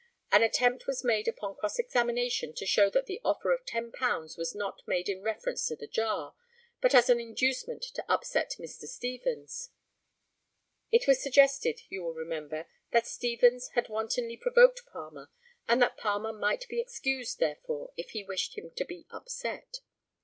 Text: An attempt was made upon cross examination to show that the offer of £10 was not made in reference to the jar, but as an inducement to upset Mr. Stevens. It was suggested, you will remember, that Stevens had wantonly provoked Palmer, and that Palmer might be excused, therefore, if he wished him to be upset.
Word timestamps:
An 0.31 0.41
attempt 0.41 0.87
was 0.87 1.03
made 1.03 1.27
upon 1.27 1.53
cross 1.55 1.77
examination 1.77 2.55
to 2.55 2.65
show 2.65 2.89
that 2.89 3.05
the 3.05 3.21
offer 3.23 3.51
of 3.51 3.63
£10 3.67 4.35
was 4.35 4.55
not 4.55 4.81
made 4.87 5.07
in 5.07 5.21
reference 5.21 5.67
to 5.67 5.75
the 5.75 5.85
jar, 5.85 6.33
but 6.81 6.95
as 6.95 7.07
an 7.07 7.19
inducement 7.19 7.83
to 7.83 8.11
upset 8.11 8.55
Mr. 8.57 8.85
Stevens. 8.87 9.69
It 10.91 11.05
was 11.07 11.21
suggested, 11.21 11.81
you 11.89 12.01
will 12.01 12.15
remember, 12.15 12.65
that 12.89 13.05
Stevens 13.05 13.67
had 13.75 13.89
wantonly 13.89 14.37
provoked 14.37 14.87
Palmer, 14.87 15.29
and 15.67 15.79
that 15.83 15.97
Palmer 15.97 16.33
might 16.33 16.67
be 16.67 16.81
excused, 16.81 17.37
therefore, 17.37 17.91
if 17.95 18.09
he 18.09 18.23
wished 18.23 18.57
him 18.57 18.71
to 18.71 18.83
be 18.83 19.05
upset. 19.11 19.81